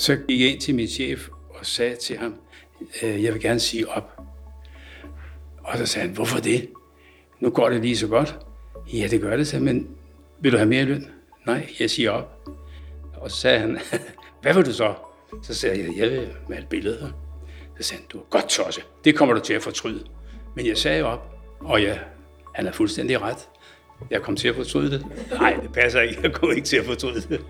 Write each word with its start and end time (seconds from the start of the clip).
Så 0.00 0.16
gik 0.16 0.40
jeg 0.40 0.48
ind 0.48 0.60
til 0.60 0.74
min 0.74 0.88
chef 0.88 1.28
og 1.50 1.66
sagde 1.66 1.96
til 1.96 2.16
ham, 2.18 2.34
øh, 3.02 3.24
jeg 3.24 3.34
vil 3.34 3.42
gerne 3.42 3.60
sige 3.60 3.88
op. 3.88 4.20
Og 5.58 5.78
så 5.78 5.86
sagde 5.86 6.06
han, 6.06 6.14
hvorfor 6.14 6.38
det? 6.38 6.68
Nu 7.40 7.50
går 7.50 7.68
det 7.68 7.80
lige 7.80 7.96
så 7.96 8.06
godt. 8.06 8.38
Ja, 8.92 9.06
det 9.06 9.20
gør 9.20 9.36
det, 9.36 9.46
så, 9.48 9.58
men 9.58 9.88
vil 10.40 10.52
du 10.52 10.56
have 10.56 10.68
mere 10.68 10.84
løn? 10.84 11.06
Nej, 11.46 11.68
jeg 11.80 11.90
siger 11.90 12.10
op. 12.10 12.48
Og 13.14 13.30
så 13.30 13.36
sagde 13.36 13.58
han, 13.58 13.78
hvad 14.42 14.54
vil 14.54 14.66
du 14.66 14.72
så? 14.72 14.94
Så 15.42 15.54
sagde 15.54 15.84
jeg, 15.84 15.96
jeg 15.96 16.10
vil 16.10 16.28
male 16.48 16.66
billeder. 16.70 17.10
Så 17.80 17.82
sagde 17.82 18.00
han, 18.00 18.08
du 18.08 18.18
er 18.18 18.24
godt 18.30 18.48
tosse. 18.48 18.82
Det 19.04 19.16
kommer 19.16 19.34
du 19.34 19.40
til 19.40 19.54
at 19.54 19.62
fortryde. 19.62 20.04
Men 20.56 20.66
jeg 20.66 20.78
sagde 20.78 21.02
op, 21.02 21.34
og 21.60 21.82
ja, 21.82 21.98
han 22.54 22.66
er 22.66 22.72
fuldstændig 22.72 23.22
ret. 23.22 23.48
Jeg 24.10 24.22
kom 24.22 24.36
til 24.36 24.48
at 24.48 24.54
fortryde 24.54 24.90
det. 24.90 25.06
Nej, 25.30 25.58
det 25.62 25.72
passer 25.72 26.00
ikke. 26.00 26.20
Jeg 26.22 26.32
kommer 26.32 26.56
ikke 26.56 26.66
til 26.66 26.76
at 26.76 26.84
fortryde 26.84 27.20
det. 27.20 27.40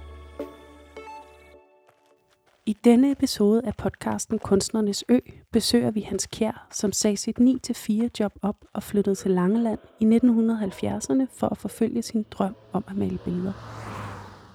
I 2.71 2.77
denne 2.85 3.11
episode 3.11 3.63
af 3.65 3.77
podcasten 3.77 4.39
Kunstnernes 4.39 5.05
Ø 5.09 5.19
besøger 5.53 5.91
vi 5.91 6.01
Hans 6.01 6.27
Kjær, 6.27 6.67
som 6.73 6.93
sagde 6.93 7.17
sit 7.17 7.39
9-4 7.41 8.09
job 8.21 8.33
op 8.43 8.57
og 8.73 8.83
flyttede 8.83 9.15
til 9.15 9.31
Langeland 9.31 9.79
i 10.01 10.05
1970'erne 10.05 11.27
for 11.39 11.47
at 11.49 11.59
forfølge 11.59 12.03
sin 12.03 12.27
drøm 12.31 12.57
om 12.73 12.85
at 12.89 12.97
male 12.97 13.19
billeder. 13.25 13.53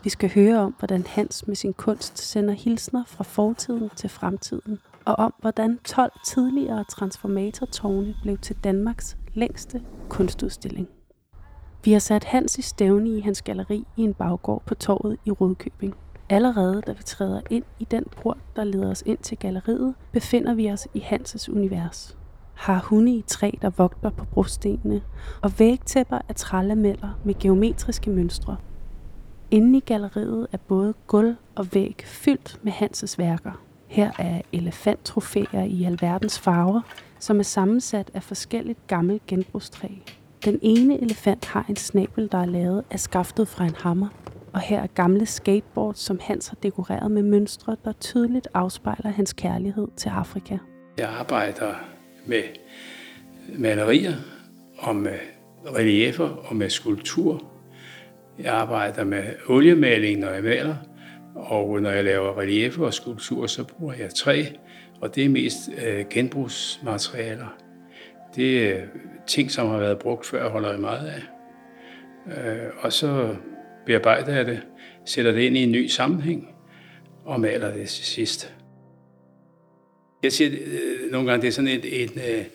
Vi 0.03 0.09
skal 0.09 0.33
høre 0.33 0.59
om, 0.59 0.75
hvordan 0.79 1.03
Hans 1.07 1.47
med 1.47 1.55
sin 1.55 1.73
kunst 1.73 2.17
sender 2.17 2.53
hilsner 2.53 3.03
fra 3.07 3.23
fortiden 3.23 3.89
til 3.95 4.09
fremtiden, 4.09 4.79
og 5.05 5.15
om, 5.15 5.33
hvordan 5.41 5.79
12 5.83 6.11
tidligere 6.25 6.83
transformatortårne 6.89 8.15
blev 8.21 8.37
til 8.37 8.55
Danmarks 8.63 9.17
længste 9.33 9.83
kunstudstilling. 10.09 10.87
Vi 11.83 11.91
har 11.91 11.99
sat 11.99 12.23
Hans 12.23 12.57
i 12.57 12.61
stævne 12.61 13.09
i 13.09 13.19
hans 13.19 13.41
galleri 13.41 13.83
i 13.97 14.01
en 14.01 14.13
baggård 14.13 14.63
på 14.65 14.75
torvet 14.75 15.17
i 15.25 15.31
Rødkøbing. 15.31 15.95
Allerede 16.29 16.81
da 16.87 16.91
vi 16.91 17.03
træder 17.03 17.41
ind 17.49 17.63
i 17.79 17.87
den 17.91 18.03
port, 18.17 18.37
der 18.55 18.63
leder 18.63 18.91
os 18.91 19.03
ind 19.05 19.17
til 19.17 19.37
galleriet, 19.37 19.93
befinder 20.11 20.53
vi 20.53 20.71
os 20.71 20.87
i 20.93 20.99
Hanses 20.99 21.49
univers. 21.49 22.17
Har 22.53 22.79
hunde 22.79 23.11
i 23.11 23.23
træ, 23.27 23.51
der 23.61 23.69
vogter 23.69 24.09
på 24.09 24.25
brostenene, 24.25 25.01
og 25.41 25.59
vægtæpper 25.59 26.19
af 26.29 26.35
trælameller 26.35 27.19
med 27.23 27.39
geometriske 27.39 28.09
mønstre. 28.09 28.57
Inde 29.51 29.77
i 29.77 29.81
galleriet 29.81 30.47
er 30.51 30.57
både 30.57 30.93
gulv 31.07 31.35
og 31.55 31.67
væg 31.73 32.01
fyldt 32.05 32.59
med 32.63 32.71
Hanses 32.71 33.19
værker. 33.19 33.61
Her 33.87 34.11
er 34.19 34.41
elefanttrofæer 34.53 35.63
i 35.63 35.83
alverdens 35.83 36.39
farver, 36.39 36.81
som 37.19 37.39
er 37.39 37.43
sammensat 37.43 38.11
af 38.13 38.23
forskelligt 38.23 38.87
gammelt 38.87 39.25
genbrugstræ. 39.27 39.87
Den 40.45 40.59
ene 40.61 41.01
elefant 41.01 41.45
har 41.45 41.65
en 41.69 41.75
snabel, 41.75 42.29
der 42.31 42.37
er 42.37 42.45
lavet 42.45 42.83
af 42.91 42.99
skaftet 42.99 43.47
fra 43.47 43.65
en 43.65 43.75
hammer, 43.75 44.07
og 44.55 44.61
her 44.61 44.81
er 44.81 44.87
gamle 44.87 45.25
skateboards, 45.25 45.99
som 45.99 46.19
Hans 46.21 46.47
har 46.47 46.57
dekoreret 46.63 47.11
med 47.11 47.23
mønstre, 47.23 47.75
der 47.85 47.91
tydeligt 47.91 48.47
afspejler 48.53 49.11
hans 49.11 49.33
kærlighed 49.33 49.87
til 49.95 50.09
Afrika. 50.09 50.57
Jeg 50.97 51.09
arbejder 51.09 51.73
med 52.25 52.43
malerier 53.57 54.13
og 54.77 54.95
med 54.95 55.19
reliefer 55.65 56.29
og 56.29 56.55
med 56.55 56.69
skulptur. 56.69 57.43
Jeg 58.39 58.53
arbejder 58.53 59.03
med 59.03 59.23
oliemaling, 59.47 60.19
når 60.19 60.29
jeg 60.29 60.43
maler, 60.43 60.75
og 61.35 61.81
når 61.81 61.89
jeg 61.89 62.03
laver 62.03 62.37
reliefer 62.39 62.85
og 62.85 62.93
skulptur, 62.93 63.47
så 63.47 63.63
bruger 63.63 63.93
jeg 63.93 64.13
træ, 64.13 64.43
og 65.01 65.15
det 65.15 65.25
er 65.25 65.29
mest 65.29 65.57
øh, 65.85 66.05
genbrugsmaterialer. 66.09 67.57
Det 68.35 68.69
er 68.69 68.81
ting, 69.27 69.51
som 69.51 69.67
har 69.67 69.77
været 69.77 69.99
brugt 69.99 70.25
før, 70.25 70.49
holder 70.49 70.71
jeg 70.71 70.79
meget 70.79 71.07
af. 71.07 71.21
Øh, 72.27 72.69
og 72.79 72.93
så 72.93 73.35
bearbejder 73.85 74.35
jeg 74.35 74.45
det, 74.45 74.61
sætter 75.05 75.31
det 75.31 75.41
ind 75.41 75.57
i 75.57 75.63
en 75.63 75.71
ny 75.71 75.87
sammenhæng 75.87 76.47
og 77.25 77.39
maler 77.39 77.73
det 77.73 77.89
til 77.89 78.05
sidst. 78.05 78.53
Jeg 80.23 80.31
siger 80.31 80.51
øh, 80.51 81.11
nogle 81.11 81.29
gange, 81.29 81.41
det 81.41 81.47
er 81.47 81.51
sådan 81.51 81.67
en, 81.67 81.81
en, 81.83 82.09
øh, 82.29 82.45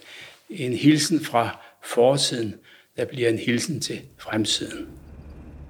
en 0.50 0.72
hilsen 0.72 1.20
fra 1.20 1.58
fortiden, 1.84 2.54
der 2.96 3.04
bliver 3.04 3.28
en 3.28 3.38
hilsen 3.38 3.80
til 3.80 4.00
fremtiden. 4.18 4.88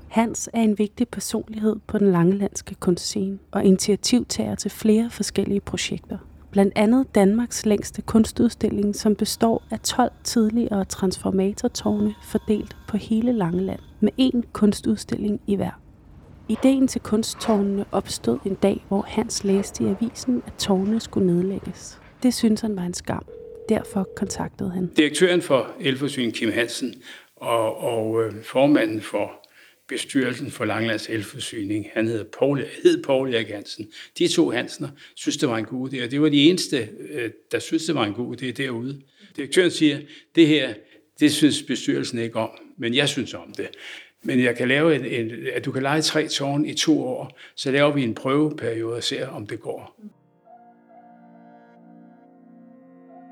Hans 0.09 0.51
er 0.53 0.61
en 0.61 0.79
vigtig 0.79 1.09
personlighed 1.09 1.77
på 1.87 1.99
den 1.99 2.13
langelandske 2.13 2.75
kunstscene 2.75 3.39
og 3.51 3.65
initiativtager 3.65 4.55
til 4.55 4.71
flere 4.71 5.11
forskellige 5.11 5.61
projekter. 5.61 6.19
Blandt 6.51 6.73
andet 6.77 7.15
Danmarks 7.15 7.67
længste 7.67 8.03
kunstudstilling, 8.03 8.97
som 8.97 9.17
består 9.17 9.63
af 9.71 9.81
12 9.81 10.13
tidligere 10.25 10.85
transformatortårne 10.85 12.15
fordelt 12.31 12.77
på 12.89 12.97
hele 12.97 13.33
Langeland 13.33 13.81
med 14.01 14.13
én 14.21 14.43
kunstudstilling 14.53 15.41
i 15.47 15.57
hver. 15.57 15.81
Ideen 16.49 16.89
til 16.89 17.01
kunsttårnene 17.01 17.85
opstod 17.93 18.39
en 18.47 18.55
dag, 18.55 18.85
hvor 18.89 19.03
Hans 19.03 19.45
læste 19.45 19.85
i 19.85 19.87
avisen, 19.87 20.43
at 20.47 20.53
tårnene 20.59 21.01
skulle 21.01 21.27
nedlægges. 21.27 22.01
Det 22.23 22.35
synes 22.35 22.61
han 22.61 22.77
var 22.77 22.83
en 22.83 22.95
skam. 22.95 23.27
Derfor 23.69 24.09
kontaktede 24.17 24.71
han. 24.71 24.91
Direktøren 24.97 25.43
for 25.43 25.71
Elforsyning, 25.81 26.35
Kim 26.35 26.53
Hansen, 26.53 26.95
og, 27.37 27.77
og 27.77 28.25
øh, 28.25 28.33
formanden 28.43 29.01
for 29.01 29.31
bestyrelsen 29.89 30.51
for 30.51 30.65
Langlands 30.65 31.09
Elforsyning, 31.09 31.87
han 31.93 32.09
hed 32.09 32.25
Paul, 32.39 32.65
hed 32.83 33.03
Paul 33.03 33.35
Erik 33.35 33.49
Hansen. 33.49 33.87
De 34.19 34.29
to 34.29 34.51
Hansener 34.51 34.89
synes, 35.17 35.37
det 35.37 35.49
var 35.49 35.57
en 35.57 35.65
god 35.65 35.93
idé, 35.93 36.05
og 36.05 36.11
det 36.11 36.23
var 36.23 36.29
de 36.29 36.51
eneste, 36.51 36.89
øh, 37.11 37.31
der 37.53 37.59
synes, 37.59 37.85
det 37.85 37.95
var 37.95 38.05
en 38.05 38.15
god 38.15 38.43
idé 38.43 38.51
derude. 38.51 39.01
Direktøren 39.37 39.71
siger, 39.71 39.99
det 40.35 40.47
her, 40.47 40.75
det 41.21 41.33
synes 41.33 41.63
bestyrelsen 41.63 42.19
ikke 42.19 42.37
om, 42.37 42.51
men 42.81 42.95
jeg 42.95 43.09
synes 43.09 43.35
om 43.35 43.53
det. 43.57 43.69
Men 44.23 44.41
jeg 44.45 44.57
kan 44.57 44.69
lave 44.69 44.95
en, 44.95 45.05
en, 45.05 45.31
at 45.55 45.65
du 45.65 45.73
kan 45.73 45.83
lege 45.83 46.03
tre 46.03 46.29
tårn 46.29 46.65
i 46.65 46.75
to 46.75 47.03
år, 47.07 47.39
så 47.57 47.71
laver 47.71 47.93
vi 47.93 48.05
en 48.05 48.15
prøveperiode 48.15 48.97
og 48.97 49.03
ser, 49.03 49.29
om 49.29 49.47
det 49.47 49.61
går. 49.61 50.01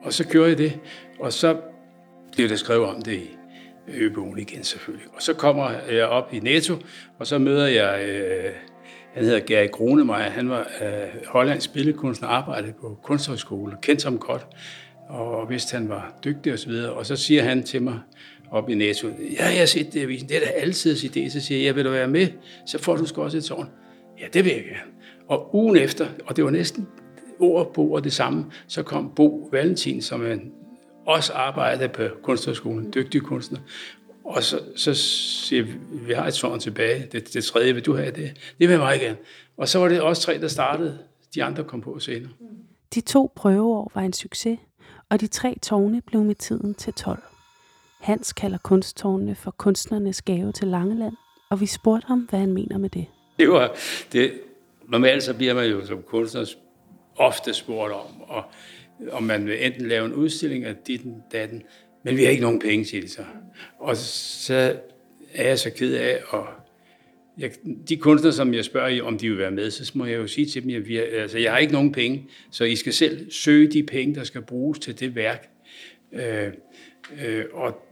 Og 0.02 0.12
så 0.12 0.28
gjorde 0.28 0.48
jeg 0.48 0.58
det, 0.58 0.80
og 1.18 1.32
så 1.32 1.60
blev 2.32 2.48
der 2.48 2.56
skrevet 2.56 2.86
om 2.86 3.02
det 3.02 3.16
i 3.16 3.28
Øbogen 3.88 4.38
igen 4.38 4.64
selvfølgelig. 4.64 5.06
Og 5.14 5.22
så 5.22 5.34
kommer 5.34 5.70
jeg 5.90 6.06
op 6.06 6.34
i 6.34 6.38
Netto, 6.38 6.74
og 7.18 7.26
så 7.26 7.38
møder 7.38 7.66
jeg, 7.66 8.08
øh, 8.08 8.52
han 9.14 9.24
hedder 9.24 9.40
Gary 9.40 9.68
Gronemeyer, 9.68 10.30
han 10.30 10.48
var 10.48 10.68
øh, 10.82 11.26
hollandsk 11.26 11.72
billedkunstner, 11.72 12.28
arbejdede 12.28 12.72
på 12.80 12.98
kunsthøjskole, 13.02 13.76
kendte 13.82 14.04
ham 14.04 14.18
godt, 14.18 14.46
og 15.08 15.50
vidste, 15.50 15.76
han 15.76 15.88
var 15.88 16.18
dygtig 16.24 16.52
osv. 16.52 16.70
Og 16.70 17.06
så 17.06 17.16
siger 17.16 17.42
han 17.42 17.62
til 17.62 17.82
mig 17.82 18.00
op 18.50 18.70
i 18.70 18.74
Netto, 18.74 19.08
ja, 19.08 19.46
jeg 19.46 19.58
har 19.58 19.66
set 19.66 19.92
det 19.92 20.02
avisen, 20.02 20.28
det 20.28 20.36
er 20.36 20.40
da 20.40 20.46
altid 20.46 20.96
idé. 20.96 21.30
Så 21.30 21.40
siger 21.40 21.64
jeg, 21.64 21.76
vil 21.76 21.84
du 21.84 21.90
være 21.90 22.08
med, 22.08 22.28
så 22.66 22.78
får 22.78 22.96
du 22.96 23.06
sgu 23.06 23.22
også 23.22 23.38
et 23.38 23.44
tårn. 23.44 23.70
Ja, 24.20 24.26
det 24.32 24.44
vil 24.44 24.52
jeg 24.52 24.64
gerne. 24.64 24.92
Og 25.28 25.54
ugen 25.54 25.76
efter, 25.76 26.06
og 26.26 26.36
det 26.36 26.44
var 26.44 26.50
næsten 26.50 26.88
ord 27.38 27.74
på 27.74 27.80
ord 27.80 28.02
det 28.02 28.12
samme, 28.12 28.46
så 28.66 28.82
kom 28.82 29.12
Bo 29.16 29.48
Valentin, 29.52 30.02
som 30.02 30.26
er 30.26 30.36
også 31.06 31.32
arbejdede 31.32 31.88
på 31.88 32.02
kunsthøjskolen, 32.22 32.92
dygtig 32.94 33.22
kunstner. 33.22 33.58
Og 34.24 34.42
så, 34.42 34.60
så 34.76 34.94
siger 34.94 35.62
vi, 35.62 35.72
vi 36.06 36.12
har 36.12 36.26
et 36.26 36.34
tårn 36.34 36.60
tilbage, 36.60 37.06
det, 37.12 37.34
det 37.34 37.44
tredje, 37.44 37.74
vil 37.74 37.86
du 37.86 37.96
have 37.96 38.10
det? 38.10 38.30
Det 38.58 38.68
vil 38.68 38.68
jeg 38.68 38.78
meget 38.78 39.00
gerne. 39.00 39.16
Og 39.56 39.68
så 39.68 39.78
var 39.78 39.88
det 39.88 40.00
også 40.00 40.22
tre, 40.22 40.40
der 40.40 40.48
startede. 40.48 40.98
De 41.34 41.44
andre 41.44 41.64
kom 41.64 41.80
på 41.80 41.98
senere. 41.98 42.30
De 42.94 43.00
to 43.00 43.32
prøveår 43.36 43.90
var 43.94 44.02
en 44.02 44.12
succes, 44.12 44.58
og 45.08 45.20
de 45.20 45.26
tre 45.26 45.58
tårne 45.62 46.00
blev 46.00 46.24
med 46.24 46.34
tiden 46.34 46.74
til 46.74 46.92
12. 46.92 47.22
Hans 48.00 48.32
kalder 48.32 48.58
kunsttårnene 48.58 49.34
for 49.34 49.50
kunstnernes 49.50 50.22
gave 50.22 50.52
til 50.52 50.68
Langeland, 50.68 51.14
og 51.50 51.60
vi 51.60 51.66
spurgte 51.66 52.06
ham, 52.06 52.20
hvad 52.30 52.40
han 52.40 52.52
mener 52.52 52.78
med 52.78 52.90
det. 52.90 53.06
Det 53.38 53.48
var, 53.48 53.76
det, 54.12 54.32
normalt 54.88 55.22
så 55.22 55.34
bliver 55.34 55.54
man 55.54 55.70
jo 55.70 55.86
som 55.86 56.02
kunstner 56.02 56.44
ofte 57.16 57.54
spurgt 57.54 57.92
om, 57.92 58.20
og 58.20 58.44
om 59.10 59.22
man 59.22 59.46
vil 59.46 59.66
enten 59.66 59.88
lave 59.88 60.06
en 60.06 60.14
udstilling 60.14 60.64
af 60.64 60.76
ditten, 60.86 61.22
datten, 61.32 61.62
men 62.04 62.16
vi 62.16 62.24
har 62.24 62.30
ikke 62.30 62.42
nogen 62.42 62.60
penge 62.60 62.84
til 62.84 63.02
det 63.02 63.10
så. 63.10 63.22
Og 63.78 63.96
så 63.96 64.76
er 65.34 65.48
jeg 65.48 65.58
så 65.58 65.70
ked 65.70 65.94
af, 65.94 66.18
og 66.28 66.46
jeg, 67.38 67.50
de 67.88 67.96
kunstnere, 67.96 68.32
som 68.32 68.54
jeg 68.54 68.64
spørger, 68.64 69.02
om 69.02 69.18
de 69.18 69.28
vil 69.28 69.38
være 69.38 69.50
med, 69.50 69.70
så 69.70 69.92
må 69.94 70.04
jeg 70.04 70.16
jo 70.16 70.26
sige 70.26 70.46
til 70.46 70.62
dem, 70.62 70.76
at 70.76 70.88
vi, 70.88 70.98
altså, 70.98 71.38
jeg 71.38 71.52
har 71.52 71.58
ikke 71.58 71.72
nogen 71.72 71.92
penge, 71.92 72.28
så 72.50 72.64
I 72.64 72.76
skal 72.76 72.92
selv 72.92 73.30
søge 73.30 73.66
de 73.66 73.82
penge, 73.82 74.14
der 74.14 74.24
skal 74.24 74.42
bruges 74.42 74.78
til 74.78 75.00
det 75.00 75.14
værk. 75.14 75.50
Øh, 76.12 76.52
øh, 77.24 77.44
og 77.52 77.88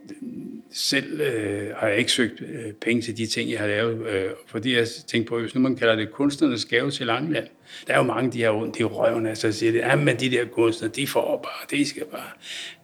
selv 0.73 1.21
øh, 1.21 1.77
har 1.77 1.89
jeg 1.89 1.99
ikke 1.99 2.13
søgt 2.13 2.41
øh, 2.41 2.73
penge 2.73 3.03
til 3.03 3.17
de 3.17 3.27
ting, 3.27 3.51
jeg 3.51 3.61
har 3.61 3.67
lavet, 3.67 4.07
øh, 4.07 4.31
fordi 4.47 4.77
jeg 4.77 4.87
tænkte 5.07 5.29
på, 5.29 5.41
hvis 5.41 5.55
nu 5.55 5.61
man 5.61 5.77
kalder 5.77 5.97
det 5.97 6.11
kunstnernes 6.11 6.65
gave 6.65 6.91
til 6.91 7.07
Langland, 7.07 7.47
der 7.87 7.93
er 7.93 7.99
jo 7.99 8.03
mange, 8.03 8.33
de 8.33 8.43
har 8.43 8.51
ondt 8.51 8.81
i 8.81 8.85
røven, 8.85 9.27
altså 9.27 9.53
siger 9.53 9.73
det, 9.73 9.79
ja, 9.79 9.97
men 9.97 10.17
de 10.17 10.31
der 10.31 10.45
kunstnere, 10.45 10.93
de 10.97 11.07
får 11.07 11.41
bare, 11.43 11.79
de 11.79 11.87
skal 11.87 12.05
bare. 12.05 12.31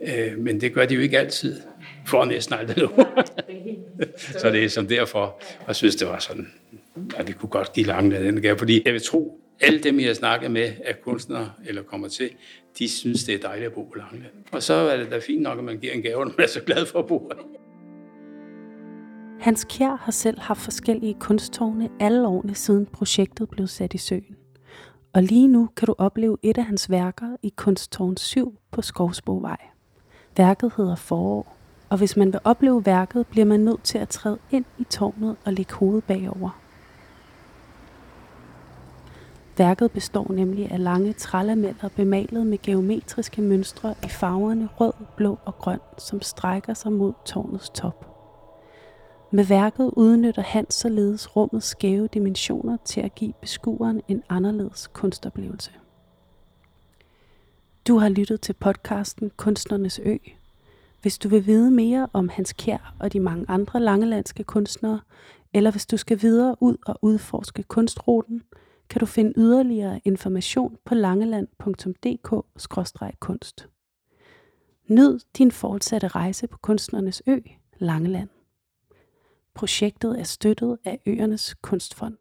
Øh, 0.01 0.39
men 0.39 0.61
det 0.61 0.75
gør 0.75 0.87
de 0.87 0.95
jo 0.95 1.01
ikke 1.01 1.19
altid, 1.19 1.61
for 2.07 2.25
næsten 2.25 2.55
aldrig 2.55 2.77
noget. 2.77 3.07
så 4.41 4.51
det 4.51 4.65
er 4.65 4.69
som 4.69 4.87
derfor, 4.87 5.43
og 5.67 5.77
synes, 5.77 5.97
det 5.97 6.09
var 6.09 6.19
sådan, 6.19 6.53
at 7.17 7.29
vi 7.29 7.33
kunne 7.33 7.51
godt 7.51 7.73
give 7.73 7.87
Langland 7.87 8.25
den 8.25 8.43
gave, 8.43 8.59
fordi 8.59 8.83
jeg 8.85 8.93
vil 8.93 9.03
tro, 9.03 9.39
alle 9.61 9.79
dem, 9.79 10.01
jeg 10.01 10.07
har 10.07 10.15
snakket 10.15 10.51
med 10.51 10.73
af 10.85 11.01
kunstnere, 11.01 11.53
eller 11.67 11.83
kommer 11.83 12.09
til, 12.09 12.31
de 12.79 12.89
synes, 12.89 13.25
det 13.25 13.35
er 13.35 13.39
dejligt 13.39 13.67
at 13.67 13.73
bo 13.73 13.83
på 13.83 13.95
Langeland. 13.99 14.33
Og 14.53 14.63
så 14.63 14.75
er 14.75 14.97
det 14.97 15.11
da 15.11 15.19
fint 15.19 15.43
nok, 15.43 15.59
at 15.59 15.65
man 15.65 15.79
giver 15.79 15.93
en 15.93 16.03
gave, 16.03 16.19
når 16.25 16.33
man 16.39 16.45
er 16.45 16.47
så 16.47 16.61
glad 16.61 16.87
for 16.87 16.99
at 16.99 17.07
bo 17.07 17.31
her. 17.33 17.43
Hans 19.41 19.67
Kjær 19.71 19.97
har 19.97 20.13
selv 20.13 20.41
haft 20.41 20.61
forskellige 20.61 21.15
kunsttårne 21.21 21.89
alle 22.01 22.27
årene 22.27 22.55
siden 22.55 22.87
projektet 22.87 23.49
blev 23.49 23.67
sat 23.67 23.95
i 23.95 23.99
søen. 23.99 24.37
Og 25.13 25.23
lige 25.23 25.49
nu 25.49 25.69
kan 25.77 25.87
du 25.87 25.95
opleve 25.99 26.37
et 26.43 26.59
af 26.59 26.65
hans 26.65 26.91
værker 26.91 27.37
i 27.43 27.53
Kunsttårn 27.57 28.17
7 28.17 28.59
på 28.71 28.83
Skovsbovej. 28.83 29.57
Værket 30.37 30.73
hedder 30.77 30.97
Forår, 30.97 31.57
og 31.89 31.99
hvis 31.99 32.17
man 32.17 32.33
vil 32.33 32.41
opleve 32.45 32.87
værket, 32.87 33.27
bliver 33.27 33.45
man 33.45 33.61
nødt 33.61 33.83
til 33.83 33.99
at 33.99 34.09
træde 34.09 34.39
ind 34.51 34.65
i 34.79 34.85
tårnet 34.85 35.37
og 35.45 35.53
lægge 35.53 35.75
hovedet 35.75 36.05
bagover. 36.05 36.62
Værket 39.59 39.93
består 39.93 40.33
nemlig 40.33 40.71
af 40.71 40.83
lange 40.83 41.13
trælameller 41.13 41.89
bemalet 41.97 42.47
med 42.47 42.59
geometriske 42.63 43.43
mønstre 43.43 43.95
i 44.05 44.09
farverne 44.09 44.69
rød, 44.81 44.93
blå 45.17 45.39
og 45.45 45.59
grøn, 45.59 45.81
som 45.99 46.23
strækker 46.23 46.75
sig 46.75 46.93
mod 46.93 47.13
tårnets 47.25 47.71
top. 47.71 48.07
Med 49.31 49.45
værket 49.45 49.91
udnytter 49.97 50.43
Hans 50.43 50.75
således 50.75 51.37
rummets 51.37 51.67
skæve 51.67 52.07
dimensioner 52.07 52.77
til 52.85 53.01
at 53.01 53.15
give 53.15 53.33
beskueren 53.41 54.03
en 54.09 54.23
anderledes 54.29 54.87
kunstoplevelse. 54.93 55.71
Du 57.89 57.99
har 57.99 58.09
lyttet 58.09 58.41
til 58.41 58.53
podcasten 58.53 59.31
Kunstnernes 59.37 60.01
Ø. 60.05 60.17
Hvis 61.03 61.19
du 61.19 61.29
vil 61.29 61.47
vide 61.47 61.71
mere 61.71 62.09
om 62.13 62.29
Hans 62.29 62.53
Kjær 62.53 62.95
og 63.01 63.13
de 63.13 63.21
mange 63.21 63.45
andre 63.49 63.81
langelandske 63.81 64.45
kunstnere, 64.45 65.01
eller 65.55 65.71
hvis 65.71 65.87
du 65.87 65.97
skal 65.97 66.23
videre 66.23 66.57
ud 66.61 66.77
og 66.87 66.99
udforske 67.03 67.63
kunstruten, 67.63 68.43
kan 68.93 69.01
du 69.01 69.07
finde 69.07 69.33
yderligere 69.37 70.01
information 70.05 70.79
på 70.85 70.95
langeland.dk-kunst. 70.95 73.69
Nyd 74.89 75.19
din 75.39 75.51
fortsatte 75.51 76.09
rejse 76.09 76.47
på 76.47 76.59
Kunstnernes 76.59 77.23
Ø, 77.27 77.39
Langeland. 77.79 78.29
Projektet 79.55 80.21
er 80.21 80.25
støttet 80.25 80.79
af 80.85 81.01
Øernes 81.07 81.55
Kunstfond. 81.55 82.17